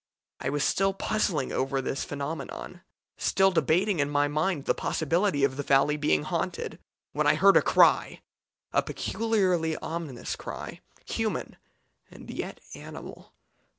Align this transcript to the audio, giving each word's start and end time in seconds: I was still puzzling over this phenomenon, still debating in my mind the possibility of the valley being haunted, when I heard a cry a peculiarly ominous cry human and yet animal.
I 0.39 0.49
was 0.49 0.63
still 0.63 0.93
puzzling 0.95 1.51
over 1.51 1.79
this 1.79 2.03
phenomenon, 2.03 2.81
still 3.19 3.51
debating 3.51 3.99
in 3.99 4.09
my 4.09 4.27
mind 4.27 4.65
the 4.65 4.73
possibility 4.73 5.43
of 5.43 5.57
the 5.57 5.61
valley 5.61 5.95
being 5.95 6.23
haunted, 6.23 6.79
when 7.11 7.27
I 7.27 7.35
heard 7.35 7.55
a 7.55 7.61
cry 7.61 8.21
a 8.73 8.81
peculiarly 8.81 9.77
ominous 9.77 10.35
cry 10.35 10.79
human 11.05 11.55
and 12.09 12.31
yet 12.31 12.61
animal. 12.73 13.35